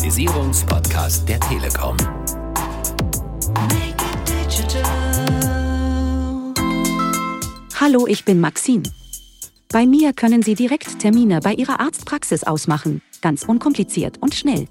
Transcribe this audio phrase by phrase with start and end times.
[0.00, 1.94] Digitalisierungspodcast der Telekom.
[7.78, 8.84] Hallo, ich bin Maxine.
[9.68, 14.68] Bei mir können Sie direkt Termine bei Ihrer Arztpraxis ausmachen, ganz unkompliziert und schnell.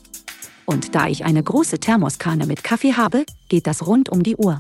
[0.66, 4.60] Und da ich eine große Thermoskanne mit Kaffee habe, geht das rund um die Uhr.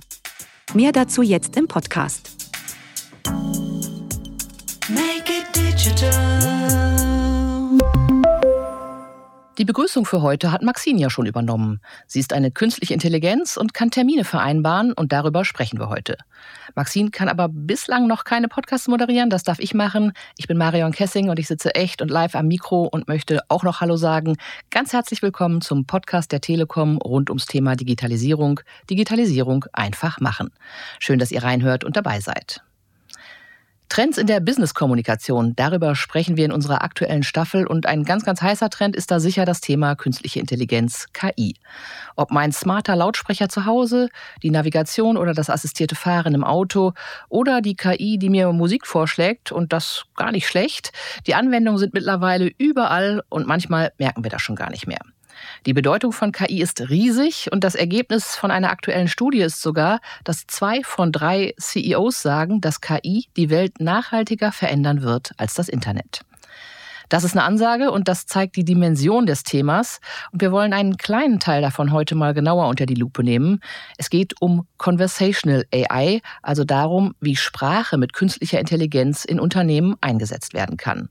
[0.76, 2.30] Mehr dazu jetzt im Podcast.
[9.59, 11.81] Die Begrüßung für heute hat Maxine ja schon übernommen.
[12.08, 16.16] Sie ist eine künstliche Intelligenz und kann Termine vereinbaren und darüber sprechen wir heute.
[16.76, 20.13] Maxine kann aber bislang noch keine Podcasts moderieren, das darf ich machen.
[20.38, 23.63] Ich bin Marion Kessing und ich sitze echt und live am Mikro und möchte auch
[23.63, 24.38] noch Hallo sagen.
[24.70, 28.62] Ganz herzlich willkommen zum Podcast der Telekom rund ums Thema Digitalisierung.
[28.90, 30.52] Digitalisierung einfach machen.
[30.99, 32.62] Schön, dass ihr reinhört und dabei seid.
[33.89, 38.40] Trends in der Business-Kommunikation, darüber sprechen wir in unserer aktuellen Staffel und ein ganz, ganz
[38.40, 41.55] heißer Trend ist da sicher das Thema künstliche Intelligenz, KI.
[42.15, 44.09] Ob mein smarter Lautsprecher zu Hause,
[44.43, 46.93] die Navigation oder das assistierte Fahren im Auto
[47.29, 50.91] oder die KI, die mir Musik vorschlägt und das gar nicht schlecht,
[51.26, 54.99] die Anwendungen sind mittlerweile überall und manchmal merken wir das schon gar nicht mehr.
[55.65, 59.99] Die Bedeutung von KI ist riesig und das Ergebnis von einer aktuellen Studie ist sogar,
[60.23, 65.69] dass zwei von drei CEOs sagen, dass KI die Welt nachhaltiger verändern wird als das
[65.69, 66.22] Internet.
[67.09, 70.00] Das ist eine Ansage und das zeigt die Dimension des Themas.
[70.31, 73.62] Und wir wollen einen kleinen Teil davon heute mal genauer unter die Lupe nehmen.
[73.97, 80.53] Es geht um Conversational AI, also darum, wie Sprache mit künstlicher Intelligenz in Unternehmen eingesetzt
[80.53, 81.09] werden kann.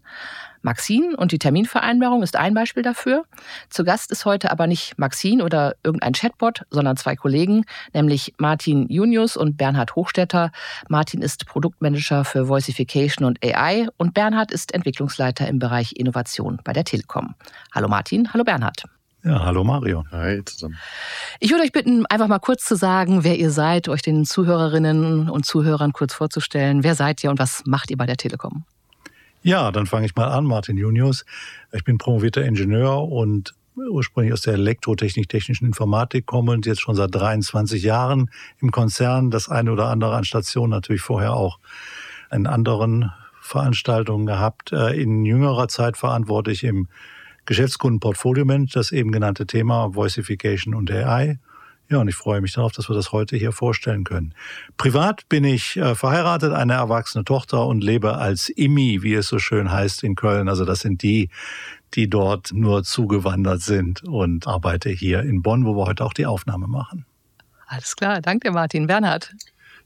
[0.69, 3.25] Maxine und die Terminvereinbarung ist ein Beispiel dafür.
[3.71, 8.87] Zu Gast ist heute aber nicht Maxine oder irgendein Chatbot, sondern zwei Kollegen, nämlich Martin
[8.91, 10.53] Junius und Bernhard Hochstetter.
[10.91, 16.75] Martin ist Produktmanager für Voicification und AI und Bernhard ist Entwicklungsleiter im Bereich Innovation bei
[16.75, 17.35] der Telekom.
[17.75, 18.85] Hallo Martin, hallo Bernhard.
[19.25, 20.05] Ja, hallo Mario.
[20.13, 20.77] Hi zusammen.
[21.41, 25.31] Ich würde euch bitten, einfach mal kurz zu sagen, wer ihr seid, euch den Zuhörerinnen
[25.31, 26.85] und Zuhörern kurz vorzustellen.
[26.85, 28.67] Wer seid ihr und was macht ihr bei der Telekom?
[29.43, 31.25] Ja, dann fange ich mal an, Martin Junius.
[31.73, 36.97] Ich bin promovierter Ingenieur und ursprünglich aus der Elektrotechnik, technischen Informatik komme und jetzt schon
[36.97, 39.31] seit 23 Jahren im Konzern.
[39.31, 41.61] Das eine oder andere an Stationen natürlich vorher auch
[42.33, 44.73] in anderen Veranstaltungen gehabt.
[44.73, 46.89] Äh, in jüngerer Zeit verantworte ich im
[47.47, 51.39] Geschäftskundenportfolio-Management das eben genannte Thema Voicification und AI.
[51.91, 54.35] Ja, und ich freue mich darauf, dass wir das heute hier vorstellen können.
[54.77, 59.39] Privat bin ich äh, verheiratet, eine erwachsene Tochter und lebe als Immi, wie es so
[59.39, 60.51] schön heißt in Köln.
[60.51, 61.31] Also das sind die,
[61.95, 66.27] die dort nur zugewandert sind und arbeite hier in Bonn, wo wir heute auch die
[66.27, 67.07] Aufnahme machen.
[67.67, 68.87] Alles klar, danke Martin.
[68.87, 69.33] Bernhard.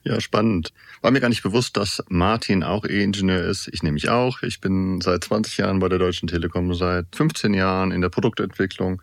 [0.05, 0.73] Ja, spannend.
[1.01, 3.69] War mir gar nicht bewusst, dass Martin auch E-Ingenieur ist.
[3.69, 4.43] Ich nämlich auch.
[4.43, 9.01] Ich bin seit 20 Jahren bei der Deutschen Telekom, seit 15 Jahren in der Produktentwicklung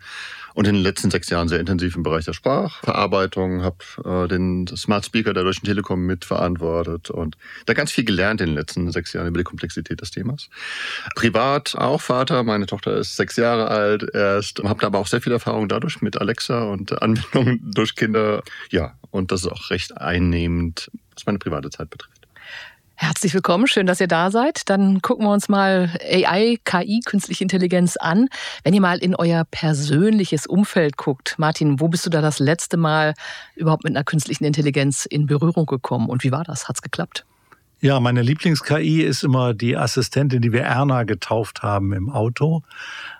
[0.54, 4.66] und in den letzten sechs Jahren sehr intensiv im Bereich der Sprachverarbeitung, habe äh, den
[4.68, 9.12] Smart Speaker der Deutschen Telekom mitverantwortet und da ganz viel gelernt in den letzten sechs
[9.12, 10.48] Jahren über die Komplexität des Themas.
[11.14, 15.20] Privat auch Vater, meine Tochter ist sechs Jahre alt erst, habe da aber auch sehr
[15.20, 18.42] viel Erfahrung dadurch mit Alexa und Anwendungen durch Kinder.
[18.70, 22.19] Ja, und das ist auch recht einnehmend, was meine private Zeit betrifft.
[23.02, 24.68] Herzlich willkommen, schön, dass ihr da seid.
[24.68, 28.28] Dann gucken wir uns mal AI, KI, künstliche Intelligenz an.
[28.62, 32.76] Wenn ihr mal in euer persönliches Umfeld guckt, Martin, wo bist du da das letzte
[32.76, 33.14] Mal
[33.56, 36.68] überhaupt mit einer künstlichen Intelligenz in Berührung gekommen und wie war das?
[36.68, 37.24] Hat's geklappt?
[37.80, 42.62] Ja, meine Lieblings-KI ist immer die Assistentin, die wir Erna getauft haben im Auto.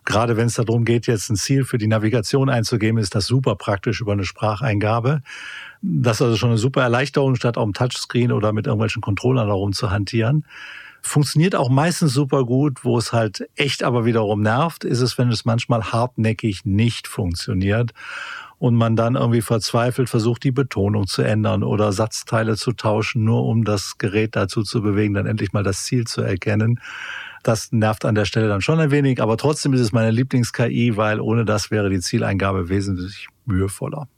[0.04, 3.56] Gerade wenn es darum geht, jetzt ein Ziel für die Navigation einzugeben, ist das super
[3.56, 5.22] praktisch über eine Spracheingabe.
[5.82, 9.48] Das ist also schon eine super Erleichterung, statt auf dem Touchscreen oder mit irgendwelchen Controllern
[9.48, 10.44] darum zu hantieren.
[11.02, 12.84] Funktioniert auch meistens super gut.
[12.84, 17.92] Wo es halt echt aber wiederum nervt, ist es, wenn es manchmal hartnäckig nicht funktioniert
[18.58, 23.46] und man dann irgendwie verzweifelt versucht, die Betonung zu ändern oder Satzteile zu tauschen, nur
[23.46, 26.78] um das Gerät dazu zu bewegen, dann endlich mal das Ziel zu erkennen.
[27.42, 30.98] Das nervt an der Stelle dann schon ein wenig, aber trotzdem ist es meine Lieblings-KI,
[30.98, 34.08] weil ohne das wäre die Zieleingabe wesentlich mühevoller.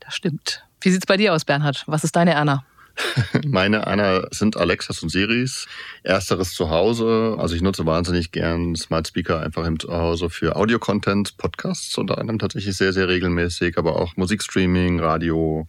[0.00, 0.64] Das stimmt.
[0.80, 1.84] Wie sieht's bei dir aus, Bernhard?
[1.86, 2.64] Was ist deine Erna?
[3.46, 5.66] Meine Anna sind Alexas und Siris.
[6.02, 7.36] Ersteres zu Hause.
[7.38, 12.38] Also ich nutze wahnsinnig gern Smart Speaker einfach im Zuhause für Audio-Content, Podcasts unter anderem
[12.38, 15.68] tatsächlich sehr, sehr regelmäßig, aber auch Musikstreaming, Radio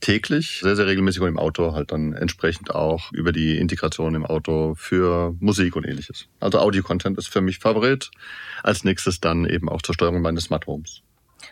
[0.00, 4.26] täglich, sehr, sehr regelmäßig und im Auto halt dann entsprechend auch über die Integration im
[4.26, 6.26] Auto für Musik und ähnliches.
[6.40, 8.10] Also Audio-Content ist für mich Favorit.
[8.62, 11.03] Als nächstes dann eben auch zur Steuerung meines Smart Homes.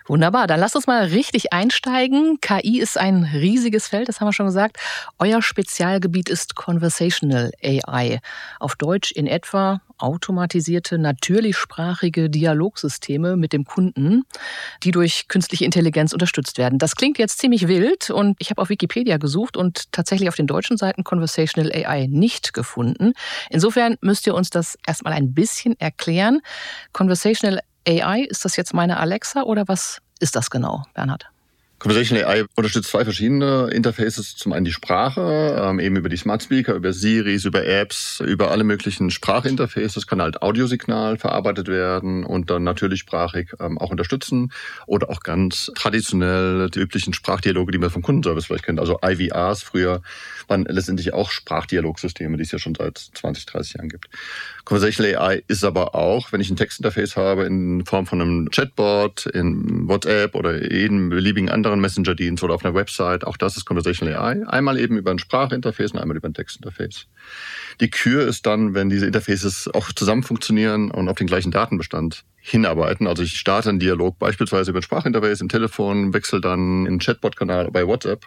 [0.07, 2.39] Wunderbar, dann lasst uns mal richtig einsteigen.
[2.41, 4.79] KI ist ein riesiges Feld, das haben wir schon gesagt.
[5.19, 8.21] Euer Spezialgebiet ist Conversational AI.
[8.59, 14.25] Auf Deutsch in etwa automatisierte, natürlichsprachige Dialogsysteme mit dem Kunden,
[14.83, 16.79] die durch künstliche Intelligenz unterstützt werden.
[16.79, 20.49] Das klingt jetzt ziemlich wild und ich habe auf Wikipedia gesucht und tatsächlich auf den
[20.49, 23.13] deutschen Seiten Conversational AI nicht gefunden.
[23.49, 26.41] Insofern müsst ihr uns das erstmal ein bisschen erklären.
[26.93, 31.32] Conversational AI, ist das jetzt meine Alexa oder was ist das genau, Bernhard?
[31.83, 34.37] Conversational AI unterstützt zwei verschiedene Interfaces.
[34.37, 38.53] Zum einen die Sprache, ähm, eben über die Smart Speaker, über Siris, über Apps, über
[38.53, 44.53] alle möglichen Sprachinterfaces kann halt Audiosignal verarbeitet werden und dann natürlich sprachig ähm, auch unterstützen
[44.87, 48.79] oder auch ganz traditionell die üblichen Sprachdialoge, die man vom Kundenservice vielleicht kennt.
[48.79, 50.03] Also IVRs früher
[50.47, 54.09] waren letztendlich auch Sprachdialogsysteme, die es ja schon seit 20, 30 Jahren gibt.
[54.65, 59.27] Conversational AI ist aber auch, wenn ich ein Textinterface habe in Form von einem Chatbot,
[59.27, 64.17] in WhatsApp oder jedem beliebigen anderen Messenger-Dienst oder auf einer Website, auch das ist Conversational
[64.17, 64.47] AI.
[64.47, 67.07] Einmal eben über ein Sprachinterface und einmal über ein Textinterface.
[67.81, 72.25] Die Kür ist dann, wenn diese Interfaces auch zusammen funktionieren und auf den gleichen Datenbestand
[72.37, 73.07] hinarbeiten.
[73.07, 76.99] Also ich starte einen Dialog beispielsweise über ein Sprachinterface im Telefon, wechsle dann in einen
[76.99, 78.27] Chatbot-Kanal bei WhatsApp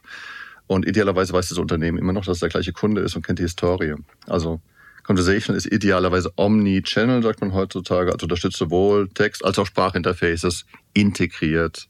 [0.67, 3.39] und idealerweise weiß das Unternehmen immer noch, dass es der gleiche Kunde ist und kennt
[3.39, 3.95] die Historie.
[4.27, 4.61] Also
[5.03, 11.87] Conversation ist idealerweise Omni-Channel, sagt man heutzutage, also unterstützt sowohl Text- als auch Sprachinterfaces integriert.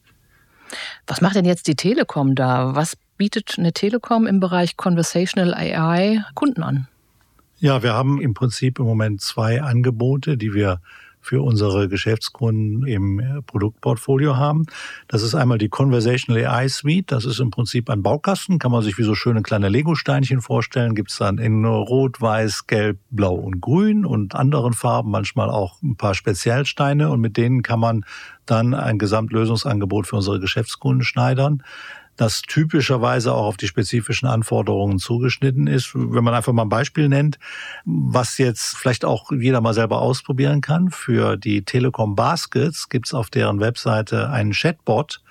[1.08, 2.76] Was macht denn jetzt die Telekom da?
[2.76, 6.88] Was bietet eine Telekom im Bereich Conversational AI Kunden an?
[7.58, 10.82] Ja, wir haben im Prinzip im Moment zwei Angebote, die wir
[11.26, 14.66] für unsere Geschäftskunden im äh, Produktportfolio haben.
[15.08, 17.12] Das ist einmal die Conversational AI Suite.
[17.12, 20.94] Das ist im Prinzip ein Baukasten, kann man sich wie so schöne kleine Lego-Steinchen vorstellen.
[20.94, 25.82] Gibt es dann in Rot, Weiß, Gelb, Blau und Grün und anderen Farben, manchmal auch
[25.82, 27.10] ein paar Spezialsteine.
[27.10, 28.06] Und mit denen kann man
[28.46, 31.64] dann ein Gesamtlösungsangebot für unsere Geschäftskunden schneidern
[32.16, 35.92] das typischerweise auch auf die spezifischen Anforderungen zugeschnitten ist.
[35.94, 37.40] Wenn man einfach mal ein Beispiel nennt,
[37.86, 40.92] was jetzt vielleicht auch jeder mal selber ausprobieren kann.
[40.92, 45.22] Für die Telekom Baskets gibt es auf deren Webseite einen Chatbot,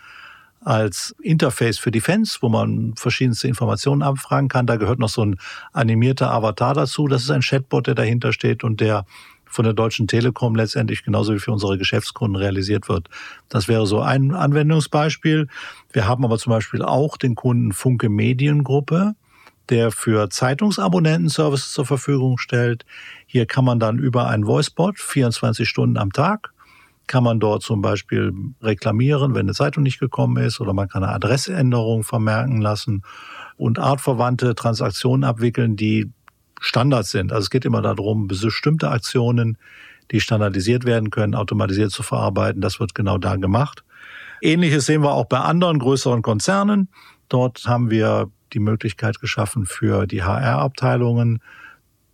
[0.64, 4.66] als Interface für die Fans, wo man verschiedenste Informationen abfragen kann.
[4.66, 5.36] Da gehört noch so ein
[5.72, 7.06] animierter Avatar dazu.
[7.06, 9.04] Das ist ein Chatbot, der dahinter steht und der
[9.54, 13.08] von der Deutschen Telekom letztendlich genauso wie für unsere Geschäftskunden realisiert wird.
[13.48, 15.48] Das wäre so ein Anwendungsbeispiel.
[15.92, 19.14] Wir haben aber zum Beispiel auch den Kunden Funke Mediengruppe,
[19.70, 22.84] der für Zeitungsabonnenten Services zur Verfügung stellt.
[23.26, 26.54] Hier kann man dann über einen Voicebot 24 Stunden am Tag
[27.06, 31.04] kann man dort zum Beispiel reklamieren, wenn eine Zeitung nicht gekommen ist oder man kann
[31.04, 33.02] eine Adressänderung vermerken lassen
[33.56, 36.10] und artverwandte Transaktionen abwickeln, die
[36.60, 37.32] Standards sind.
[37.32, 39.58] Also es geht immer darum, bestimmte Aktionen,
[40.10, 42.60] die standardisiert werden können, automatisiert zu verarbeiten.
[42.60, 43.84] Das wird genau da gemacht.
[44.40, 46.88] Ähnliches sehen wir auch bei anderen größeren Konzernen.
[47.28, 51.40] Dort haben wir die Möglichkeit geschaffen für die HR-Abteilungen,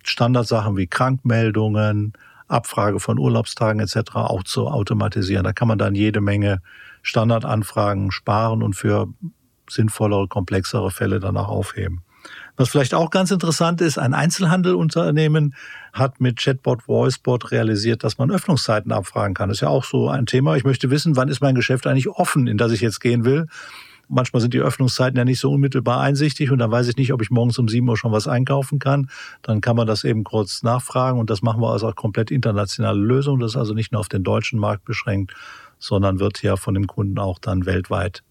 [0.04, 2.12] Standardsachen wie Krankmeldungen,
[2.48, 4.14] Abfrage von Urlaubstagen etc.
[4.14, 5.44] auch zu automatisieren.
[5.44, 6.62] Da kann man dann jede Menge
[7.02, 9.08] Standardanfragen sparen und für
[9.68, 12.02] sinnvollere, komplexere Fälle danach aufheben.
[12.56, 15.54] Was vielleicht auch ganz interessant ist, ein Einzelhandelunternehmen
[15.92, 19.48] hat mit Chatbot Voicebot realisiert, dass man Öffnungszeiten abfragen kann.
[19.48, 20.56] Das ist ja auch so ein Thema.
[20.56, 23.46] Ich möchte wissen, wann ist mein Geschäft eigentlich offen, in das ich jetzt gehen will.
[24.12, 27.22] Manchmal sind die Öffnungszeiten ja nicht so unmittelbar einsichtig und dann weiß ich nicht, ob
[27.22, 29.08] ich morgens um 7 Uhr schon was einkaufen kann.
[29.40, 32.98] Dann kann man das eben kurz nachfragen und das machen wir also auch komplett internationale
[32.98, 33.38] Lösung.
[33.38, 35.32] Das ist also nicht nur auf den deutschen Markt beschränkt,
[35.78, 38.24] sondern wird ja von dem Kunden auch dann weltweit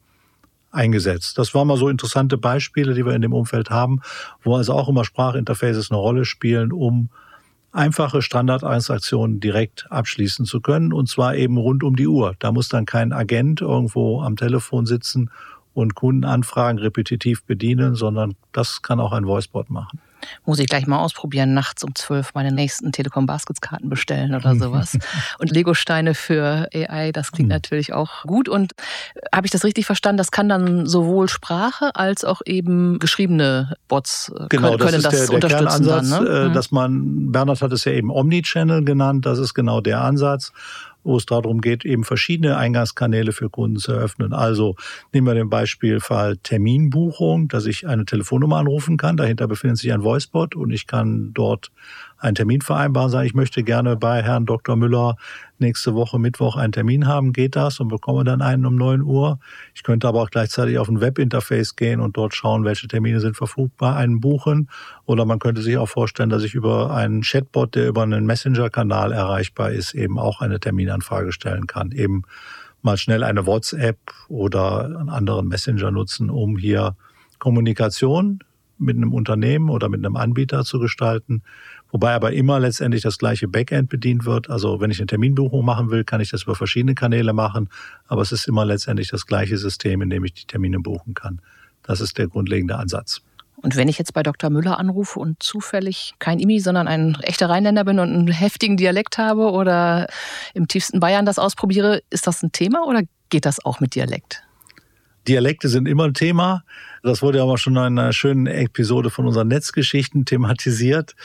[0.72, 1.38] eingesetzt.
[1.38, 4.02] Das waren mal so interessante Beispiele, die wir in dem Umfeld haben,
[4.44, 7.10] wo also auch immer Sprachinterfaces eine Rolle spielen, um
[7.72, 12.34] einfache Standardtransaktionen direkt abschließen zu können und zwar eben rund um die Uhr.
[12.40, 15.30] Da muss dann kein Agent irgendwo am Telefon sitzen
[15.74, 20.00] und Kundenanfragen repetitiv bedienen, sondern das kann auch ein Voicebot machen.
[20.46, 24.56] Muss ich gleich mal ausprobieren, nachts um zwölf meine nächsten Telekom Baskets Karten bestellen oder
[24.56, 24.98] sowas.
[25.40, 27.56] und Lego-Steine für AI, das klingt mhm.
[27.56, 28.50] natürlich auch gut.
[28.50, 28.74] Und
[29.16, 30.18] äh, habe ich das richtig verstanden?
[30.18, 35.30] Das kann dann sowohl Sprache als auch eben geschriebene Bots äh, genau, können, das, ist
[35.30, 36.30] das der, der Kernansatz, dann, ne?
[36.30, 36.54] Äh, mhm.
[36.54, 40.52] dass man, Bernhard hat es ja eben Omnichannel genannt, das ist genau der Ansatz
[41.04, 44.34] wo es darum geht, eben verschiedene Eingangskanäle für Kunden zu eröffnen.
[44.34, 44.76] Also
[45.14, 49.18] nehmen wir den Beispielfall Terminbuchung, dass ich eine Telefonnummer anrufen kann.
[49.18, 51.72] Dahinter befindet sich ein Voicebot und ich kann dort
[52.20, 54.76] einen Termin vereinbaren, sagen, ich möchte gerne bei Herrn Dr.
[54.76, 55.16] Müller
[55.58, 59.40] nächste Woche Mittwoch einen Termin haben, geht das und bekomme dann einen um 9 Uhr.
[59.74, 63.38] Ich könnte aber auch gleichzeitig auf ein Webinterface gehen und dort schauen, welche Termine sind
[63.38, 64.70] verfügbar, einen buchen.
[65.06, 69.12] Oder man könnte sich auch vorstellen, dass ich über einen Chatbot, der über einen Messenger-Kanal
[69.12, 71.92] erreichbar ist, eben auch eine Terminanfrage stellen kann.
[71.92, 72.24] Eben
[72.82, 73.98] mal schnell eine WhatsApp
[74.28, 76.96] oder einen anderen Messenger nutzen, um hier
[77.40, 78.40] Kommunikation
[78.80, 81.44] mit einem Unternehmen oder mit einem Anbieter zu gestalten,
[81.92, 84.50] wobei aber immer letztendlich das gleiche Backend bedient wird.
[84.50, 87.70] Also wenn ich eine Terminbuchung machen will, kann ich das über verschiedene Kanäle machen,
[88.08, 91.42] aber es ist immer letztendlich das gleiche System, in dem ich die Termine buchen kann.
[91.84, 93.22] Das ist der grundlegende Ansatz.
[93.62, 94.50] Und wenn ich jetzt bei Dr.
[94.50, 99.18] Müller anrufe und zufällig kein Imi, sondern ein echter Rheinländer bin und einen heftigen Dialekt
[99.18, 100.08] habe oder
[100.54, 104.44] im tiefsten Bayern das ausprobiere, ist das ein Thema oder geht das auch mit Dialekt?
[105.30, 106.64] Dialekte sind immer ein Thema.
[107.04, 111.16] Das wurde ja auch schon in einer schönen Episode von unseren Netzgeschichten thematisiert.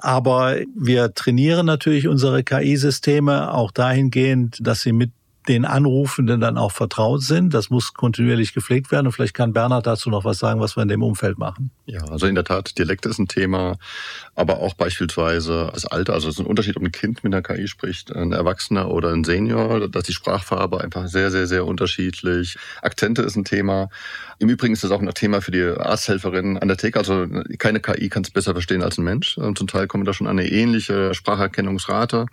[0.00, 5.12] Aber wir trainieren natürlich unsere KI-Systeme auch dahingehend, dass sie mit
[5.48, 7.52] den Anrufenden dann auch vertraut sind.
[7.52, 9.06] Das muss kontinuierlich gepflegt werden.
[9.06, 11.70] Und vielleicht kann Bernhard dazu noch was sagen, was wir in dem Umfeld machen.
[11.86, 13.76] Ja, also in der Tat, Dialekt ist ein Thema,
[14.34, 16.14] aber auch beispielsweise das Alter.
[16.14, 19.12] Also es ist ein Unterschied, ob ein Kind mit einer KI spricht, ein Erwachsener oder
[19.12, 19.88] ein Senior.
[19.88, 22.56] Da ist die Sprachfarbe einfach sehr, sehr, sehr unterschiedlich.
[22.80, 23.90] Akzente ist ein Thema.
[24.38, 26.98] Im Übrigen ist das auch ein Thema für die Arzthelferin an der Theke.
[26.98, 27.26] Also
[27.58, 29.34] keine KI kann es besser verstehen als ein Mensch.
[29.54, 32.26] Zum Teil kommen da schon eine ähnliche Spracherkennungsrate.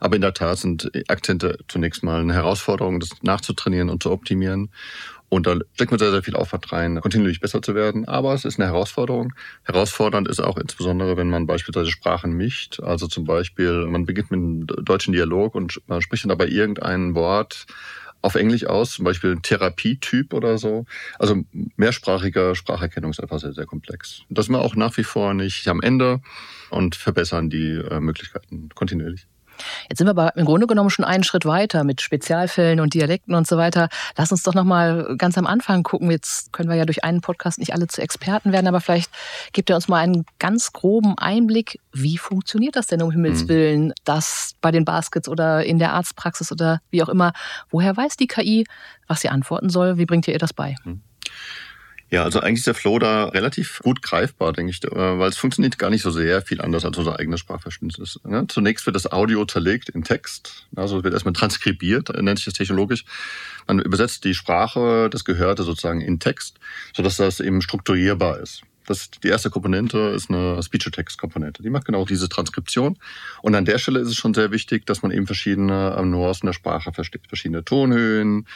[0.00, 4.70] Aber in der Tat sind Akzente zunächst mal eine Herausforderung, das nachzutrainieren und zu optimieren.
[5.30, 8.08] Und da steckt man sehr, sehr viel Aufwand rein, kontinuierlich besser zu werden.
[8.08, 9.34] Aber es ist eine Herausforderung.
[9.64, 12.80] Herausfordernd ist auch insbesondere, wenn man beispielsweise Sprachen mischt.
[12.80, 17.14] Also zum Beispiel, man beginnt mit einem deutschen Dialog und man spricht dann aber irgendein
[17.14, 17.66] Wort
[18.20, 20.86] auf Englisch aus, zum Beispiel Therapietyp oder so.
[21.18, 21.44] Also
[21.76, 24.22] mehrsprachiger Spracherkennung ist einfach sehr, sehr komplex.
[24.28, 26.20] Das sind wir auch nach wie vor nicht am Ende
[26.70, 29.26] und verbessern die äh, Möglichkeiten kontinuierlich.
[29.88, 33.34] Jetzt sind wir aber im Grunde genommen schon einen Schritt weiter mit Spezialfällen und Dialekten
[33.34, 33.88] und so weiter.
[34.16, 36.10] Lass uns doch noch mal ganz am Anfang gucken.
[36.10, 39.10] Jetzt können wir ja durch einen Podcast nicht alle zu Experten werden, aber vielleicht
[39.52, 41.78] gibt er uns mal einen ganz groben Einblick.
[41.92, 43.48] Wie funktioniert das denn um Himmels mhm.
[43.48, 47.32] Willen, das bei den Baskets oder in der Arztpraxis oder wie auch immer?
[47.70, 48.66] Woher weiß die KI,
[49.06, 49.98] was sie antworten soll?
[49.98, 50.76] Wie bringt ihr ihr das bei?
[50.84, 51.00] Mhm.
[52.10, 55.36] Ja, also eigentlich ist der Flow da relativ gut greifbar, denke ich, äh, weil es
[55.36, 58.18] funktioniert gar nicht so sehr viel anders als unser eigenes Sprachverständnis.
[58.24, 58.46] Ne?
[58.48, 63.04] Zunächst wird das Audio zerlegt in Text, also wird erstmal transkribiert, nennt sich das technologisch.
[63.66, 66.58] Man übersetzt die Sprache, das Gehörte sozusagen in Text,
[66.96, 68.62] sodass das eben strukturierbar ist.
[68.88, 71.62] Das, die erste Komponente ist eine Speech-to-Text-Komponente.
[71.62, 72.96] Die macht genau diese Transkription.
[73.42, 76.46] Und an der Stelle ist es schon sehr wichtig, dass man eben verschiedene ähm, Nuancen
[76.46, 77.26] der Sprache versteht.
[77.28, 78.46] Verschiedene Tonhöhen,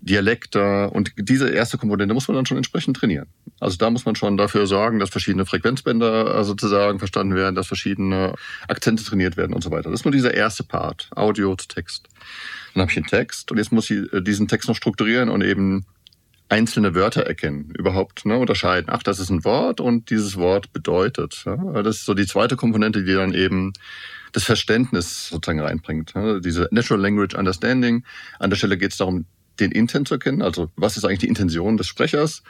[0.00, 0.90] Dialekte.
[0.90, 3.28] Und diese erste Komponente muss man dann schon entsprechend trainieren.
[3.60, 7.68] Also da muss man schon dafür sorgen, dass verschiedene Frequenzbänder äh, sozusagen verstanden werden, dass
[7.68, 8.34] verschiedene
[8.66, 9.90] Akzente trainiert werden und so weiter.
[9.90, 11.10] Das ist nur dieser erste Part.
[11.14, 12.08] Audio zu Text.
[12.74, 15.42] Dann habe ich einen Text und jetzt muss ich äh, diesen Text noch strukturieren und
[15.42, 15.86] eben
[16.48, 18.88] einzelne Wörter erkennen, überhaupt ne, unterscheiden.
[18.90, 21.42] Ach, das ist ein Wort und dieses Wort bedeutet.
[21.44, 21.82] Ja?
[21.82, 23.72] Das ist so die zweite Komponente, die dann eben
[24.32, 26.12] das Verständnis sozusagen reinbringt.
[26.14, 26.38] Ja?
[26.38, 28.04] Diese Natural Language Understanding.
[28.38, 29.26] An der Stelle geht es darum,
[29.58, 32.42] den Intent zu erkennen, also was ist eigentlich die Intention des Sprechers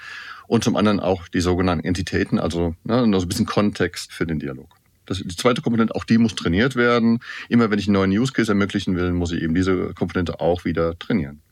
[0.48, 4.26] und zum anderen auch die sogenannten Entitäten, also ne, noch so ein bisschen Kontext für
[4.26, 4.68] den Dialog.
[5.06, 7.20] Das, die zweite Komponente, auch die muss trainiert werden.
[7.48, 10.64] Immer wenn ich einen neuen Use Case ermöglichen will, muss ich eben diese Komponente auch
[10.64, 11.42] wieder trainieren.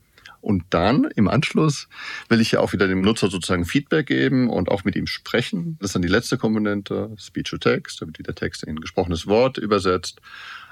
[0.44, 1.88] Und dann im Anschluss
[2.28, 5.78] will ich ja auch wieder dem Nutzer sozusagen Feedback geben und auch mit ihm sprechen.
[5.80, 9.26] Das ist dann die letzte Komponente, Speech to Text, da wird wieder Text in gesprochenes
[9.26, 10.20] Wort übersetzt.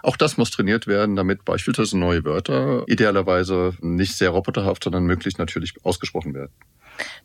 [0.02, 5.38] Auch das muss trainiert werden, damit beispielsweise neue Wörter idealerweise nicht sehr roboterhaft, sondern möglichst
[5.38, 6.52] natürlich ausgesprochen werden.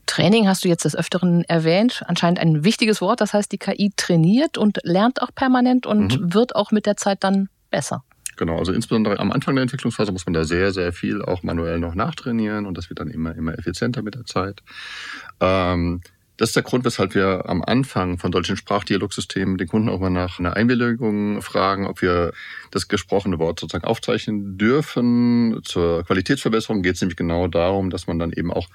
[0.06, 2.04] Training hast du jetzt des Öfteren erwähnt.
[2.08, 3.20] Anscheinend ein wichtiges Wort.
[3.20, 6.34] Das heißt, die KI trainiert und lernt auch permanent und mhm.
[6.34, 8.06] wird auch mit der Zeit dann besser.
[8.38, 11.80] Genau, also insbesondere am Anfang der Entwicklungsphase muss man da sehr, sehr viel auch manuell
[11.80, 14.62] noch nachtrainieren und das wird dann immer, immer effizienter mit der Zeit.
[15.40, 16.02] Ähm,
[16.38, 20.12] das ist der Grund, weshalb wir am Anfang von solchen Sprachdialogsystemen den Kunden auch mal
[20.12, 22.32] nach einer Einwilligung fragen, ob wir
[22.70, 25.60] das gesprochene Wort sozusagen aufzeichnen dürfen.
[25.64, 28.68] Zur Qualitätsverbesserung geht es nämlich genau darum, dass man dann eben auch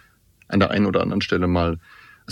[0.49, 1.78] an der einen oder anderen Stelle mal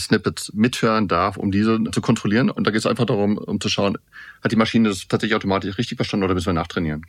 [0.01, 2.51] Snippets mithören darf, um diese zu kontrollieren.
[2.51, 3.99] Und da geht es einfach darum, um zu schauen,
[4.43, 7.07] hat die Maschine das tatsächlich automatisch richtig verstanden oder müssen wir nachtrainieren?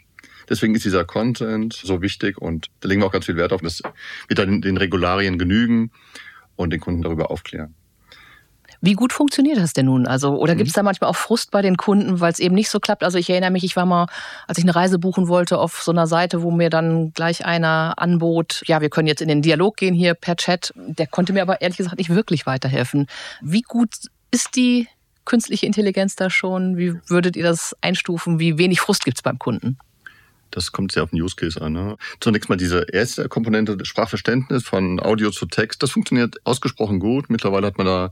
[0.50, 3.62] Deswegen ist dieser Content so wichtig und da legen wir auch ganz viel Wert auf,
[3.62, 3.82] dass
[4.28, 5.92] wir dann den Regularien genügen
[6.56, 7.76] und den Kunden darüber aufklären.
[8.82, 10.08] Wie gut funktioniert das denn nun?
[10.08, 10.80] Also, oder gibt es mhm.
[10.80, 13.04] da manchmal auch Frust bei den Kunden, weil es eben nicht so klappt?
[13.04, 14.08] Also ich erinnere mich, ich war mal,
[14.48, 17.94] als ich eine Reise buchen wollte, auf so einer Seite, wo mir dann gleich einer
[17.98, 20.74] anbot, ja, wir können jetzt in den Dialog gehen hier per Chat.
[20.76, 23.06] Der konnte mir aber ehrlich gesagt nicht wirklich weiterhelfen.
[23.42, 23.90] Wie gut
[24.32, 24.88] ist die
[25.26, 26.76] künstliche Intelligenz da schon?
[26.78, 28.40] Wie würdet ihr das einstufen?
[28.40, 29.78] Wie wenig Frust gibt es beim Kunden?
[30.52, 31.74] Das kommt sehr auf den Use Case an.
[31.74, 31.98] Ne?
[32.20, 37.30] Zunächst mal diese erste Komponente, Sprachverständnis von Audio zu Text, das funktioniert ausgesprochen gut.
[37.30, 38.12] Mittlerweile hat man da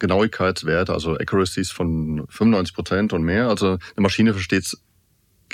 [0.00, 3.48] Genauigkeitswerte, also Accuracies von 95 Prozent und mehr.
[3.48, 4.82] Also eine Maschine versteht es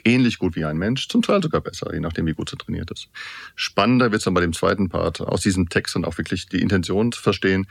[0.04, 2.90] ähnlich gut wie ein Mensch, zum Teil sogar besser, je nachdem, wie gut sie trainiert
[2.90, 3.08] ist.
[3.54, 6.60] Spannender wird es dann bei dem zweiten Part, aus diesem Text dann auch wirklich die
[6.60, 7.66] Intention zu verstehen.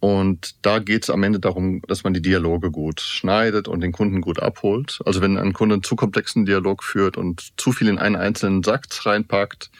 [0.00, 3.92] Und da geht es am Ende darum, dass man die Dialoge gut schneidet und den
[3.92, 4.98] Kunden gut abholt.
[5.04, 8.64] Also wenn ein Kunde einen zu komplexen Dialog führt und zu viel in einen einzelnen
[8.64, 9.70] Satz reinpackt,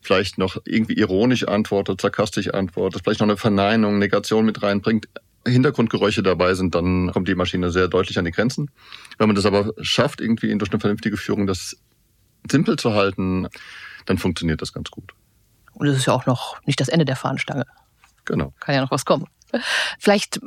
[0.00, 5.08] vielleicht noch irgendwie ironisch antwortet, sarkastisch antwortet, vielleicht noch eine Verneinung, Negation mit reinbringt,
[5.46, 8.70] Hintergrundgeräusche dabei sind, dann kommt die Maschine sehr deutlich an die Grenzen.
[9.18, 11.76] Wenn man das aber schafft, irgendwie durch eine vernünftige Führung das
[12.50, 13.48] simpel zu halten,
[14.06, 15.12] dann funktioniert das ganz gut.
[15.74, 17.66] Und es ist ja auch noch nicht das Ende der Fahnenstange.
[18.24, 18.52] Genau.
[18.60, 19.26] Kann ja noch was kommen.
[19.98, 20.40] Vielleicht,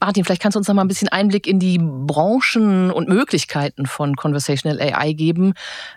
[0.00, 3.86] Martin, vielleicht kannst du uns noch mal ein bisschen Einblick in die Branchen und Möglichkeiten
[3.86, 5.54] von Conversational AI geben.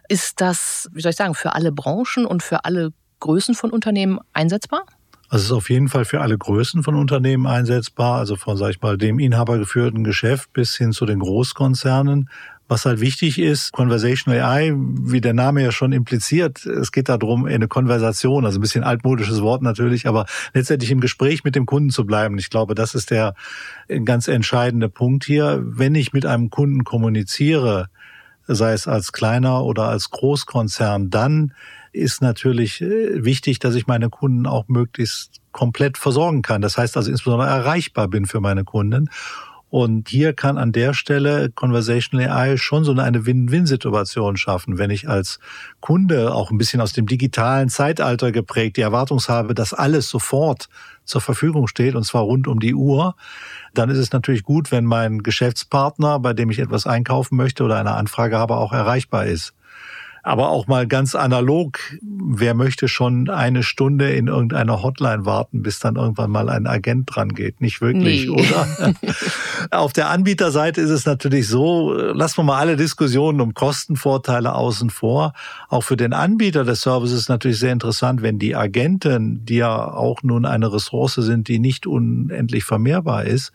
[0.08, 4.20] Ist das, wie soll ich sagen, für alle Branchen und für alle Größen von Unternehmen
[4.34, 4.86] einsetzbar?
[5.32, 8.72] Also es ist auf jeden Fall für alle Größen von Unternehmen einsetzbar, also von, sag
[8.72, 12.30] ich mal, dem inhabergeführten Geschäft bis hin zu den Großkonzernen.
[12.68, 17.46] Was halt wichtig ist, Conversational AI, wie der Name ja schon impliziert, es geht darum,
[17.46, 21.92] eine Konversation, also ein bisschen altmodisches Wort natürlich, aber letztendlich im Gespräch mit dem Kunden
[21.92, 22.38] zu bleiben.
[22.38, 23.34] Ich glaube, das ist der
[24.04, 25.62] ganz entscheidende Punkt hier.
[25.64, 27.88] Wenn ich mit einem Kunden kommuniziere,
[28.48, 31.54] sei es als kleiner oder als Großkonzern, dann
[31.92, 36.62] ist natürlich äh, wichtig, dass ich meine Kunden auch möglichst komplett versorgen kann.
[36.62, 39.10] Das heißt also insbesondere erreichbar bin für meine Kunden.
[39.72, 45.08] Und hier kann an der Stelle Conversational AI schon so eine Win-Win-Situation schaffen, wenn ich
[45.08, 45.40] als
[45.80, 50.68] Kunde auch ein bisschen aus dem digitalen Zeitalter geprägt die Erwartung habe, dass alles sofort
[51.06, 53.16] zur Verfügung steht und zwar rund um die Uhr,
[53.74, 57.80] dann ist es natürlich gut, wenn mein Geschäftspartner, bei dem ich etwas einkaufen möchte oder
[57.80, 59.54] eine Anfrage habe, auch erreichbar ist.
[60.24, 65.80] Aber auch mal ganz analog, wer möchte schon eine Stunde in irgendeiner Hotline warten, bis
[65.80, 67.62] dann irgendwann mal ein Agent dran geht?
[67.62, 68.30] Nicht wirklich, Nee.
[68.30, 68.94] oder?
[69.72, 74.90] Auf der Anbieterseite ist es natürlich so, lassen wir mal alle Diskussionen um Kostenvorteile außen
[74.90, 75.34] vor.
[75.70, 79.56] Auch für den Anbieter des Services ist es natürlich sehr interessant, wenn die Agenten, die
[79.58, 83.52] ja auch nun eine Ressource sind, die nicht unendlich vermehrbar ist,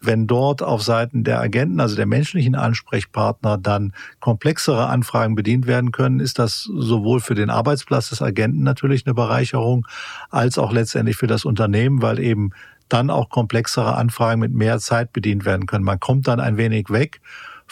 [0.00, 5.92] wenn dort auf Seiten der Agenten, also der menschlichen Ansprechpartner, dann komplexere Anfragen bedient werden
[5.92, 9.86] können, ist das sowohl für den Arbeitsplatz des Agenten natürlich eine Bereicherung,
[10.30, 12.50] als auch letztendlich für das Unternehmen, weil eben
[12.88, 15.84] dann auch komplexere Anfragen mit mehr Zeit bedient werden können.
[15.84, 17.20] Man kommt dann ein wenig weg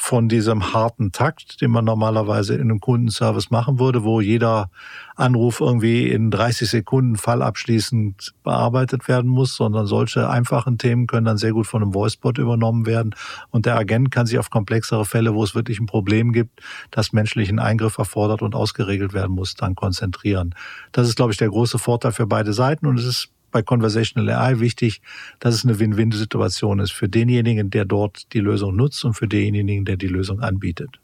[0.00, 4.70] von diesem harten Takt, den man normalerweise in einem Kundenservice machen würde, wo jeder
[5.16, 11.36] Anruf irgendwie in 30 Sekunden fallabschließend bearbeitet werden muss, sondern solche einfachen Themen können dann
[11.36, 13.16] sehr gut von einem Voicebot übernommen werden.
[13.50, 16.60] Und der Agent kann sich auf komplexere Fälle, wo es wirklich ein Problem gibt,
[16.92, 20.54] das menschlichen Eingriff erfordert und ausgeregelt werden muss, dann konzentrieren.
[20.92, 24.28] Das ist, glaube ich, der große Vorteil für beide Seiten und es ist bei Conversational
[24.30, 25.00] AI wichtig,
[25.40, 29.84] dass es eine Win-Win-Situation ist für denjenigen, der dort die Lösung nutzt und für denjenigen,
[29.84, 31.00] der die Lösung anbietet.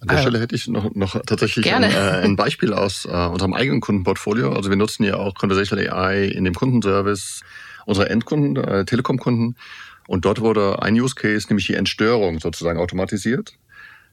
[0.00, 0.20] An der Ah.
[0.20, 1.86] Stelle hätte ich noch, noch tatsächlich Gerne.
[1.86, 4.52] ein, äh, ein Beispiel aus äh, unserem eigenen Kundenportfolio.
[4.52, 7.42] Also wir nutzen ja auch Conversational AI in dem Kundenservice
[7.86, 9.56] unserer Endkunden, äh, Telekom-Kunden.
[10.06, 13.54] Und dort wurde ein Use Case, nämlich die Entstörung sozusagen automatisiert.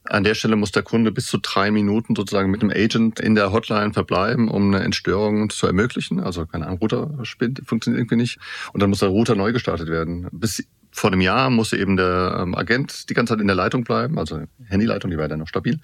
[0.08, 3.36] An der Stelle muss der Kunde bis zu drei Minuten sozusagen mit dem Agent in
[3.36, 6.20] der Hotline verbleiben, um eine Entstörung zu ermöglichen.
[6.20, 8.38] Also keine Ahnung, Router spinnt, funktioniert irgendwie nicht.
[8.74, 10.28] Und dann muss der Router neu gestartet werden.
[10.32, 10.64] Bis
[10.96, 14.18] vor einem Jahr musste eben der ähm, Agent die ganze Zeit in der Leitung bleiben,
[14.18, 15.80] also Handyleitung, die war dann noch stabil.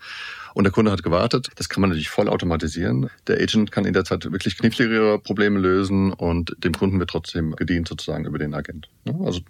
[0.53, 1.49] Und der Kunde hat gewartet.
[1.55, 3.09] Das kann man natürlich voll automatisieren.
[3.27, 7.55] Der Agent kann in der Zeit wirklich kniffligere Probleme lösen und dem Kunden wird trotzdem
[7.57, 8.87] gedient sozusagen über den Agent.
[9.05, 9.41] Also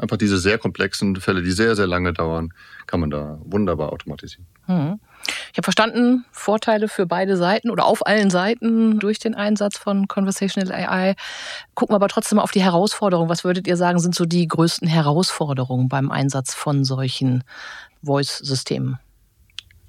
[0.00, 2.52] einfach diese sehr komplexen Fälle, die sehr, sehr lange dauern,
[2.86, 4.46] kann man da wunderbar automatisieren.
[4.66, 4.98] Hm.
[5.52, 10.08] Ich habe verstanden, Vorteile für beide Seiten oder auf allen Seiten durch den Einsatz von
[10.08, 11.14] Conversational AI.
[11.74, 13.28] Gucken wir aber trotzdem mal auf die Herausforderungen.
[13.28, 17.44] Was würdet ihr sagen, sind so die größten Herausforderungen beim Einsatz von solchen
[18.02, 18.98] Voice-Systemen?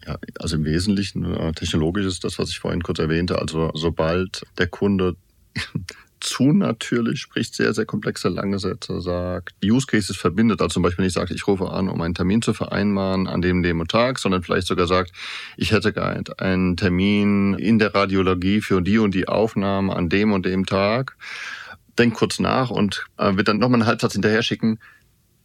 [0.05, 3.39] Ja, also im Wesentlichen äh, technologisch ist das, was ich vorhin kurz erwähnte.
[3.39, 5.15] Also sobald der Kunde
[6.21, 11.03] zu natürlich spricht, sehr, sehr komplexe lange Sätze sagt, Use Cases verbindet, also zum Beispiel
[11.03, 14.43] nicht sagt, ich rufe an, um einen Termin zu vereinbaren an dem dem Tag, sondern
[14.43, 15.11] vielleicht sogar sagt,
[15.57, 15.93] ich hätte
[16.39, 21.17] einen Termin in der Radiologie für die und die Aufnahme an dem und dem Tag.
[21.97, 24.79] Denkt kurz nach und äh, wird dann nochmal einen Halbsatz hinterher schicken,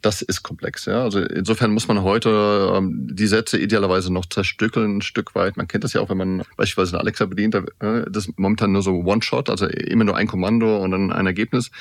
[0.06, 0.84] das ist komplex.
[0.84, 1.02] Ja?
[1.02, 5.56] Also insofern muss man heute ähm, die Sätze idealerweise noch zerstückeln, ein Stück weit.
[5.56, 8.38] Man kennt das ja auch, wenn man beispielsweise eine Alexa bedient, da, äh, das ist
[8.38, 11.72] momentan nur so One-Shot, also immer nur ein Kommando und dann ein Ergebnis.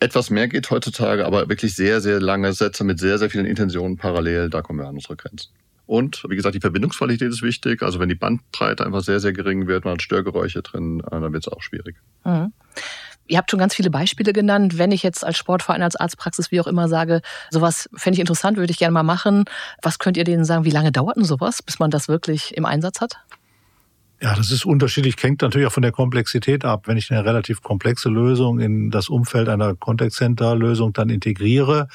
[0.00, 3.96] Etwas mehr geht heutzutage, aber wirklich sehr, sehr lange Sätze mit sehr, sehr vielen Intentionen
[3.96, 5.52] parallel, da kommen wir an unsere Grenzen.
[5.86, 7.82] Und wie gesagt, die Verbindungsqualität ist wichtig.
[7.82, 11.32] Also wenn die Bandbreite einfach sehr, sehr gering wird, man hat Störgeräusche drin, äh, dann
[11.32, 11.94] wird es auch schwierig.
[12.24, 12.52] Mhm.
[13.28, 14.78] Ihr habt schon ganz viele Beispiele genannt.
[14.78, 18.56] Wenn ich jetzt als Sportverein, als Arztpraxis, wie auch immer sage, sowas fände ich interessant,
[18.56, 19.44] würde ich gerne mal machen.
[19.82, 20.64] Was könnt ihr denen sagen?
[20.64, 23.18] Wie lange dauert denn sowas, bis man das wirklich im Einsatz hat?
[24.20, 26.84] Ja, das ist unterschiedlich, hängt natürlich auch von der Komplexität ab.
[26.86, 31.88] Wenn ich eine relativ komplexe Lösung in das Umfeld einer Contact Center Lösung dann integriere,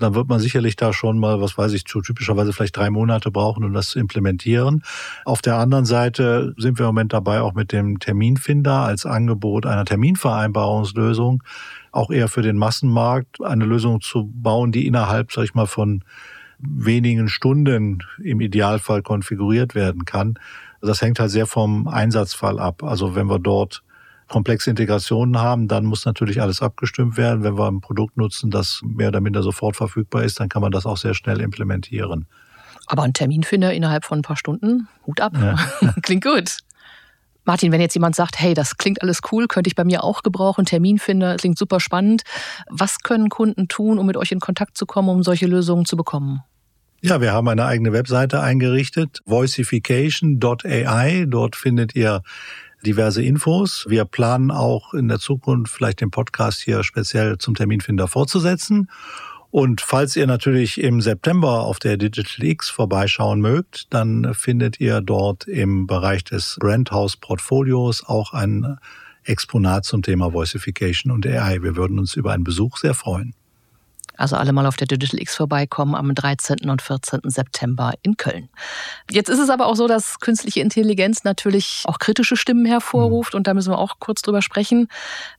[0.00, 3.64] dann wird man sicherlich da schon mal, was weiß ich, typischerweise vielleicht drei Monate brauchen,
[3.64, 4.82] um das zu implementieren.
[5.24, 9.66] Auf der anderen Seite sind wir im Moment dabei, auch mit dem Terminfinder als Angebot
[9.66, 11.42] einer Terminvereinbarungslösung
[11.92, 16.04] auch eher für den Massenmarkt eine Lösung zu bauen, die innerhalb, sag ich mal, von
[16.58, 20.34] wenigen Stunden im Idealfall konfiguriert werden kann.
[20.80, 22.82] Das hängt halt sehr vom Einsatzfall ab.
[22.82, 23.82] Also wenn wir dort
[24.30, 27.42] komplexe Integrationen haben, dann muss natürlich alles abgestimmt werden.
[27.42, 30.72] Wenn wir ein Produkt nutzen, das mehr oder minder sofort verfügbar ist, dann kann man
[30.72, 32.26] das auch sehr schnell implementieren.
[32.86, 35.32] Aber ein Terminfinder innerhalb von ein paar Stunden, Hut ab.
[35.34, 35.56] Ja.
[36.02, 36.58] klingt gut.
[37.44, 40.22] Martin, wenn jetzt jemand sagt, hey, das klingt alles cool, könnte ich bei mir auch
[40.22, 42.22] gebrauchen, Terminfinder, klingt super spannend.
[42.68, 45.96] Was können Kunden tun, um mit euch in Kontakt zu kommen, um solche Lösungen zu
[45.96, 46.42] bekommen?
[47.02, 51.24] Ja, wir haben eine eigene Webseite eingerichtet, voicification.ai.
[51.26, 52.22] Dort findet ihr
[52.84, 53.86] diverse Infos.
[53.88, 58.88] Wir planen auch in der Zukunft vielleicht den Podcast hier speziell zum Terminfinder fortzusetzen.
[59.50, 65.00] Und falls ihr natürlich im September auf der Digital X vorbeischauen mögt, dann findet ihr
[65.00, 68.78] dort im Bereich des Brandhouse Portfolios auch ein
[69.24, 71.62] Exponat zum Thema Voicification und AI.
[71.62, 73.34] Wir würden uns über einen Besuch sehr freuen.
[74.20, 76.68] Also alle mal auf der Digital X vorbeikommen am 13.
[76.68, 77.20] und 14.
[77.24, 78.48] September in Köln.
[79.10, 83.38] Jetzt ist es aber auch so, dass künstliche Intelligenz natürlich auch kritische Stimmen hervorruft mhm.
[83.38, 84.88] und da müssen wir auch kurz drüber sprechen.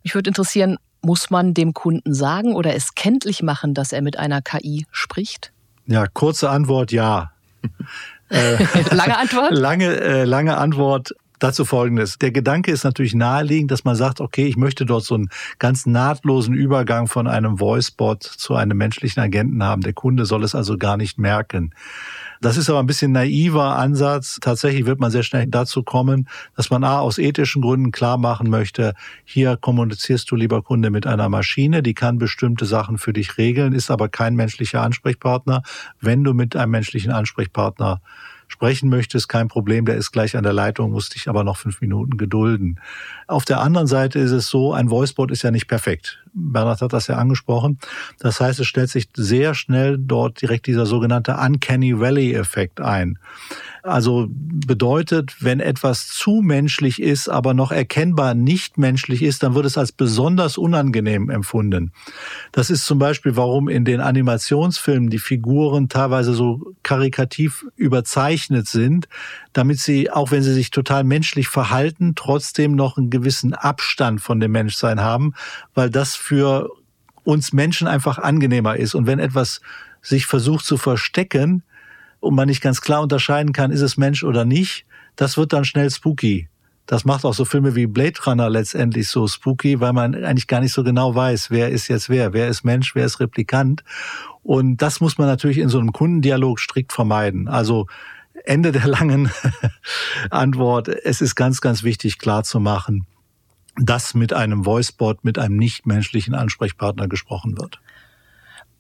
[0.04, 4.18] Mich würde interessieren, muss man dem Kunden sagen oder es kenntlich machen, dass er mit
[4.18, 5.52] einer KI spricht?
[5.86, 7.32] Ja, kurze Antwort ja.
[8.92, 9.52] lange Antwort?
[9.58, 11.14] Lange, äh, lange Antwort.
[11.42, 12.20] Dazu folgendes.
[12.20, 15.88] Der Gedanke ist natürlich naheliegend, dass man sagt, okay, ich möchte dort so einen ganz
[15.88, 19.82] nahtlosen Übergang von einem Voicebot zu einem menschlichen Agenten haben.
[19.82, 21.74] Der Kunde soll es also gar nicht merken.
[22.42, 24.38] Das ist aber ein bisschen naiver Ansatz.
[24.40, 28.48] Tatsächlich wird man sehr schnell dazu kommen, dass man A, aus ethischen Gründen klar machen
[28.52, 28.94] möchte,
[29.26, 33.74] hier kommunizierst du, lieber Kunde, mit einer Maschine, die kann bestimmte Sachen für dich regeln,
[33.74, 35.64] ist aber kein menschlicher Ansprechpartner.
[36.00, 38.00] Wenn du mit einem menschlichen Ansprechpartner
[38.52, 41.82] sprechen möchtest, kein Problem, der ist gleich an der Leitung, musst dich aber noch fünf
[41.82, 42.80] Minuten gedulden.
[43.28, 46.24] Auf der anderen Seite ist es so, ein Voicebot ist ja nicht perfekt.
[46.34, 47.80] Bernhard hat das ja angesprochen.
[48.20, 53.18] Das heißt, es stellt sich sehr schnell dort direkt dieser sogenannte Uncanny Valley-Effekt ein.
[53.84, 59.66] Also bedeutet, wenn etwas zu menschlich ist, aber noch erkennbar nicht menschlich ist, dann wird
[59.66, 61.92] es als besonders unangenehm empfunden.
[62.52, 69.08] Das ist zum Beispiel, warum in den Animationsfilmen die Figuren teilweise so karikativ überzeichnet sind,
[69.54, 74.40] damit sie, auch wenn sie sich total menschlich verhalten, trotzdem noch einen gewissen Abstand von
[74.40, 75.34] dem Menschsein haben,
[75.74, 76.70] weil das für
[77.24, 78.96] uns Menschen einfach angenehmer ist.
[78.96, 79.62] Und wenn etwas
[80.02, 81.64] sich versucht zu verstecken,
[82.22, 84.86] und man nicht ganz klar unterscheiden kann, ist es Mensch oder nicht,
[85.18, 86.48] das wird dann schnell spooky.
[86.86, 90.62] Das macht auch so Filme wie Blade Runner letztendlich so spooky, weil man eigentlich gar
[90.62, 93.84] nicht so genau weiß, wer ist jetzt wer, wer ist Mensch, wer ist Replikant.
[94.44, 97.48] Und das muss man natürlich in so einem Kundendialog strikt vermeiden.
[97.48, 97.88] Also
[98.46, 99.32] Ende der langen
[100.30, 100.88] Antwort.
[100.88, 103.06] Es ist ganz, ganz wichtig klar zu machen,
[103.78, 107.80] dass mit einem Voicebot, mit einem nichtmenschlichen Ansprechpartner gesprochen wird.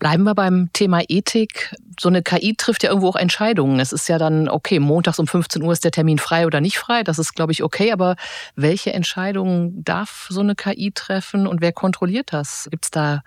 [0.02, 1.76] Bleiben wir beim Thema Ethik.
[2.00, 3.80] So eine KI trifft ja irgendwo auch Entscheidungen.
[3.80, 6.80] Es ist ja dann, okay, montags um 15 Uhr ist der Termin frei oder nicht
[6.80, 7.04] frei.
[7.04, 7.92] Das ist, glaube ich, okay.
[7.92, 8.16] Aber
[8.56, 12.68] welche Entscheidungen darf so eine KI treffen und wer kontrolliert das?
[12.72, 13.22] Gibt es da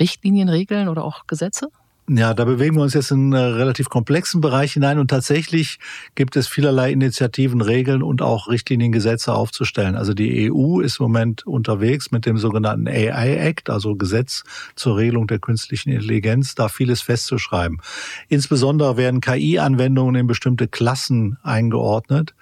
[0.00, 1.68] Richtlinien, Regeln oder auch Gesetze?
[2.08, 5.80] Ja, da bewegen wir uns jetzt in einen relativ komplexen Bereich hinein und tatsächlich
[6.14, 9.96] gibt es vielerlei Initiativen, Regeln und auch Richtlinien, Gesetze aufzustellen.
[9.96, 14.44] Also die EU ist im Moment unterwegs mit dem sogenannten AI Act, also Gesetz
[14.76, 17.80] zur Regelung der künstlichen Intelligenz, da vieles festzuschreiben.
[18.28, 22.34] Insbesondere werden KI-Anwendungen in bestimmte Klassen eingeordnet.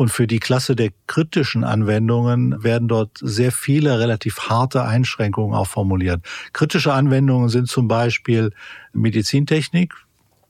[0.00, 5.66] Und für die Klasse der kritischen Anwendungen werden dort sehr viele relativ harte Einschränkungen auch
[5.66, 6.24] formuliert.
[6.54, 8.50] Kritische Anwendungen sind zum Beispiel
[8.94, 9.92] Medizintechnik,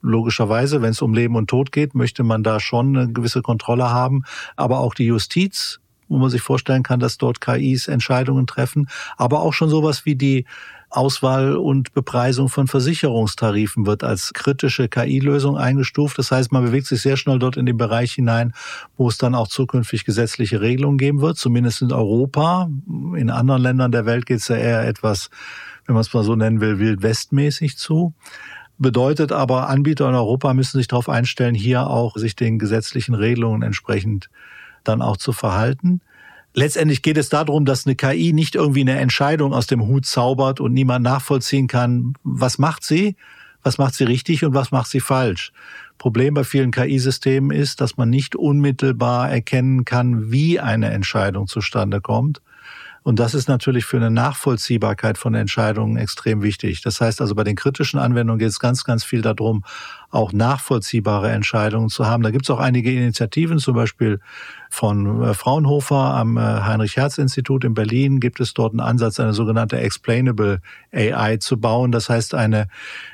[0.03, 3.91] logischerweise, wenn es um Leben und Tod geht, möchte man da schon eine gewisse Kontrolle
[3.91, 4.23] haben.
[4.55, 8.89] Aber auch die Justiz, wo man sich vorstellen kann, dass dort KIs Entscheidungen treffen.
[9.17, 10.45] Aber auch schon sowas wie die
[10.91, 16.19] Auswahl und Bepreisung von Versicherungstarifen wird als kritische KI-Lösung eingestuft.
[16.19, 18.53] Das heißt, man bewegt sich sehr schnell dort in den Bereich hinein,
[18.97, 22.69] wo es dann auch zukünftig gesetzliche Regelungen geben wird, zumindest in Europa.
[23.17, 25.31] In anderen Ländern der Welt geht es ja eher etwas,
[25.87, 28.13] wenn man es mal so nennen will, wildwestmäßig zu.
[28.79, 33.63] Bedeutet aber, Anbieter in Europa müssen sich darauf einstellen, hier auch sich den gesetzlichen Regelungen
[33.63, 34.29] entsprechend
[34.85, 36.01] dann auch zu verhalten.
[36.55, 40.61] Letztendlich geht es darum, dass eine KI nicht irgendwie eine Entscheidung aus dem Hut zaubert
[40.61, 43.17] und niemand nachvollziehen kann, was macht sie,
[43.63, 45.53] was macht sie richtig und was macht sie falsch.
[45.99, 52.01] Problem bei vielen KI-Systemen ist, dass man nicht unmittelbar erkennen kann, wie eine Entscheidung zustande
[52.01, 52.41] kommt.
[53.03, 56.83] Und das ist natürlich für eine Nachvollziehbarkeit von Entscheidungen extrem wichtig.
[56.83, 59.65] Das heißt also, bei den kritischen Anwendungen geht es ganz, ganz viel darum,
[60.11, 62.23] auch nachvollziehbare Entscheidungen zu haben.
[62.23, 64.21] Da gibt es auch einige Initiativen, zum Beispiel
[64.69, 69.79] von äh, Fraunhofer am äh, Heinrich-Herz-Institut in Berlin gibt es dort einen Ansatz, eine sogenannte
[69.79, 70.61] Explainable
[70.93, 71.93] AI zu bauen.
[71.93, 72.69] Das heißt, eine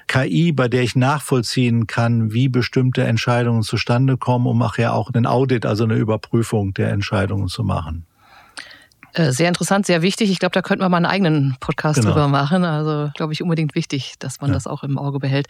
[0.08, 5.26] KI, bei der ich nachvollziehen kann, wie bestimmte Entscheidungen zustande kommen, um nachher auch einen
[5.26, 8.04] Audit, also eine Überprüfung der Entscheidungen zu machen.
[9.16, 10.30] Äh, sehr interessant, sehr wichtig.
[10.30, 12.12] Ich glaube, da könnten wir mal einen eigenen Podcast genau.
[12.12, 12.64] drüber machen.
[12.64, 14.54] Also, glaube ich, unbedingt wichtig, dass man ja.
[14.54, 15.46] das auch im Auge behält.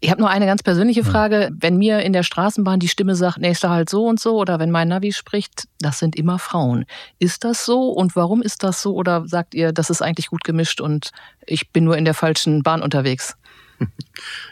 [0.00, 1.44] Ich habe nur eine ganz persönliche Frage.
[1.44, 1.50] Ja.
[1.52, 4.72] Wenn mir in der Straßenbahn die Stimme sagt, nächster halt so und so, oder wenn
[4.72, 6.84] mein Navi spricht, das sind immer Frauen.
[7.20, 8.94] Ist das so und warum ist das so?
[8.94, 11.10] Oder sagt ihr, das ist eigentlich gut gemischt und
[11.46, 13.36] ich bin nur in der falschen Bahn unterwegs?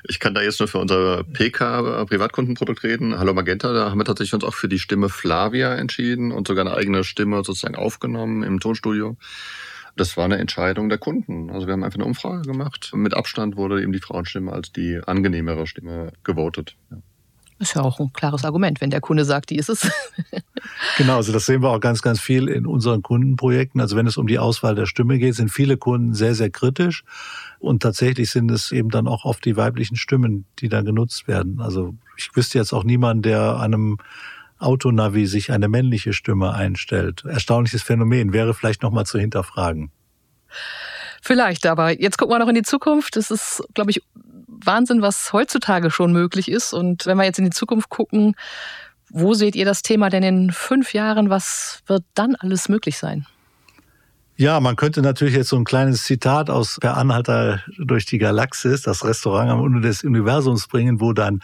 [0.06, 3.18] Ich kann da jetzt nur für unser PK Privatkundenprodukt reden.
[3.18, 6.66] Hallo Magenta, da haben wir tatsächlich uns auch für die Stimme Flavia entschieden und sogar
[6.66, 9.16] eine eigene Stimme sozusagen aufgenommen im Tonstudio.
[9.96, 11.50] Das war eine Entscheidung der Kunden.
[11.50, 12.90] Also wir haben einfach eine Umfrage gemacht.
[12.94, 16.76] Mit Abstand wurde eben die Frauenstimme als die angenehmere Stimme gewotet.
[16.90, 16.98] Ja.
[17.60, 19.88] Ist ja auch ein klares Argument, wenn der Kunde sagt, die ist es.
[20.98, 23.80] genau, also das sehen wir auch ganz, ganz viel in unseren Kundenprojekten.
[23.80, 27.04] Also wenn es um die Auswahl der Stimme geht, sind viele Kunden sehr, sehr kritisch.
[27.60, 31.60] Und tatsächlich sind es eben dann auch oft die weiblichen Stimmen, die da genutzt werden.
[31.60, 33.98] Also ich wüsste jetzt auch niemanden, der einem
[34.58, 37.24] Autonavi sich eine männliche Stimme einstellt.
[37.24, 39.90] Erstaunliches Phänomen, wäre vielleicht nochmal zu hinterfragen.
[41.22, 43.16] Vielleicht, aber jetzt gucken wir noch in die Zukunft.
[43.16, 44.02] Es ist, glaube ich,
[44.66, 46.72] Wahnsinn, was heutzutage schon möglich ist.
[46.72, 48.34] Und wenn wir jetzt in die Zukunft gucken,
[49.10, 51.30] wo seht ihr das Thema denn in fünf Jahren?
[51.30, 53.26] Was wird dann alles möglich sein?
[54.36, 58.82] Ja, man könnte natürlich jetzt so ein kleines Zitat aus Per Anhalter durch die Galaxis,
[58.82, 61.40] das Restaurant am Ende des Universums bringen, wo dann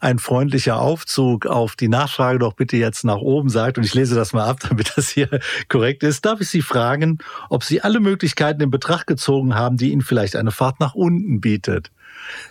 [0.00, 3.78] ein freundlicher Aufzug auf die Nachfrage doch bitte jetzt nach oben sagt.
[3.78, 6.26] Und ich lese das mal ab, damit das hier korrekt ist.
[6.26, 10.36] Darf ich Sie fragen, ob Sie alle Möglichkeiten in Betracht gezogen haben, die Ihnen vielleicht
[10.36, 11.90] eine Fahrt nach unten bietet?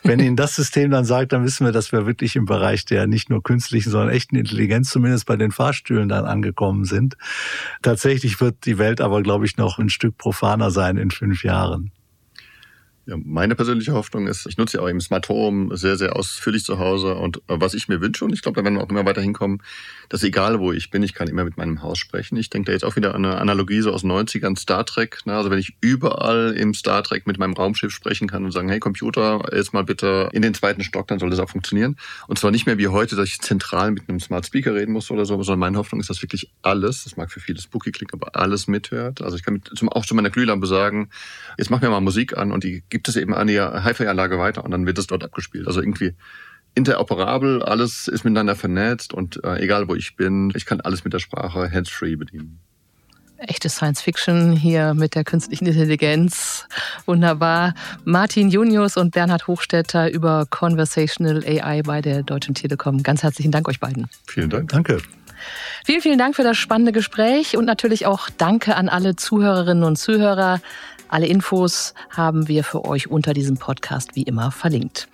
[0.03, 3.07] Wenn Ihnen das System dann sagt, dann wissen wir, dass wir wirklich im Bereich der
[3.07, 7.17] nicht nur künstlichen, sondern echten Intelligenz zumindest bei den Fahrstühlen dann angekommen sind.
[7.81, 11.91] Tatsächlich wird die Welt aber, glaube ich, noch ein Stück profaner sein in fünf Jahren.
[13.07, 16.63] Ja, meine persönliche Hoffnung ist, ich nutze ja auch eben Smart Home sehr, sehr ausführlich
[16.63, 18.89] zu Hause und äh, was ich mir wünsche, und ich glaube, da werden wir auch
[18.89, 19.61] immer weiter hinkommen,
[20.09, 22.35] dass egal wo ich bin, ich kann immer mit meinem Haus sprechen.
[22.35, 25.19] Ich denke da jetzt auch wieder an eine Analogie so aus den 90ern Star Trek.
[25.25, 25.35] Ne?
[25.35, 28.79] Also wenn ich überall im Star Trek mit meinem Raumschiff sprechen kann und sagen, hey
[28.79, 31.97] Computer, jetzt mal bitte in den zweiten Stock, dann soll das auch funktionieren.
[32.27, 35.11] Und zwar nicht mehr wie heute, dass ich zentral mit einem Smart Speaker reden muss
[35.11, 38.13] oder so, sondern meine Hoffnung ist, dass wirklich alles, das mag für viele spooky klingen,
[38.13, 39.21] aber alles mithört.
[39.21, 41.09] Also ich kann mit, auch zu meiner Glühlampe sagen,
[41.59, 44.63] jetzt mach mir mal Musik an und die gibt es eben an die Hi-Fi-Anlage weiter
[44.63, 45.67] und dann wird es dort abgespielt.
[45.67, 46.13] Also irgendwie
[46.75, 51.11] interoperabel, alles ist miteinander vernetzt und äh, egal wo ich bin, ich kann alles mit
[51.11, 52.61] der Sprache hands-free bedienen.
[53.37, 56.69] Echte Science Fiction hier mit der künstlichen Intelligenz.
[57.05, 57.73] Wunderbar.
[58.05, 63.03] Martin Junius und Bernhard Hochstetter über Conversational AI bei der Deutschen Telekom.
[63.03, 64.07] Ganz herzlichen Dank euch beiden.
[64.25, 64.69] Vielen Dank.
[64.69, 65.01] Danke.
[65.85, 69.97] Vielen, vielen Dank für das spannende Gespräch und natürlich auch Danke an alle Zuhörerinnen und
[69.97, 70.61] Zuhörer.
[71.07, 75.07] Alle Infos haben wir für euch unter diesem Podcast wie immer verlinkt.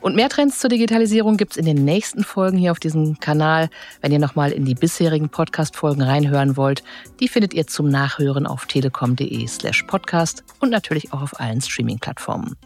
[0.00, 3.68] Und mehr Trends zur Digitalisierung gibt es in den nächsten Folgen hier auf diesem Kanal.
[4.00, 6.82] Wenn ihr nochmal in die bisherigen Podcast-Folgen reinhören wollt,
[7.20, 12.56] die findet ihr zum Nachhören auf telekom.de slash podcast und natürlich auch auf allen Streaming-Plattformen.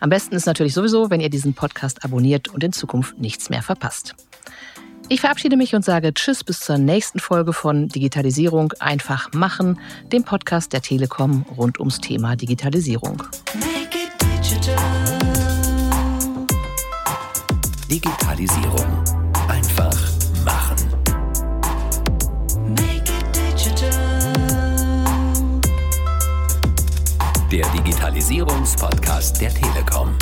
[0.00, 3.62] Am besten ist natürlich sowieso, wenn ihr diesen Podcast abonniert und in Zukunft nichts mehr
[3.62, 4.14] verpasst.
[5.08, 9.78] Ich verabschiede mich und sage Tschüss bis zur nächsten Folge von Digitalisierung einfach machen,
[10.10, 13.22] dem Podcast der Telekom rund ums Thema Digitalisierung.
[17.88, 19.04] Digitalisierung
[19.48, 19.96] einfach
[20.44, 20.76] machen.
[27.52, 30.16] Der Digitalisierungspodcast der Telekom.